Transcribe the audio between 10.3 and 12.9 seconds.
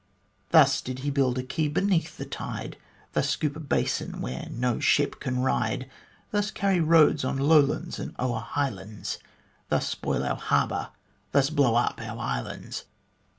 harbour thus blow up our islands."